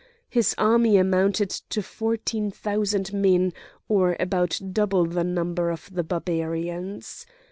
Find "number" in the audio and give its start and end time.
5.23-5.69